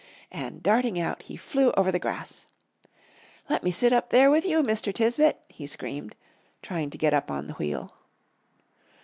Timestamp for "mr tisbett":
4.63-5.37